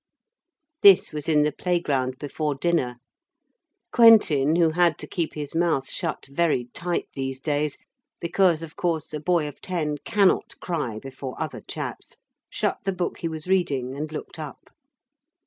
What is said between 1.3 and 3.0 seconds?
the playground before dinner.